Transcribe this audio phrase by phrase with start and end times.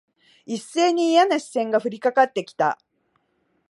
[0.47, 2.79] 一斉にいやな視線が降りかかって来た。